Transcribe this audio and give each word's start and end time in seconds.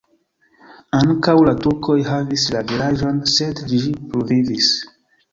Ankaŭ 0.99 1.35
la 1.47 1.51
turkoj 1.65 1.97
havis 2.07 2.45
la 2.55 2.63
vilaĝon, 2.71 3.19
sed 3.33 3.61
ĝi 3.73 3.83
pluvivis. 4.15 4.71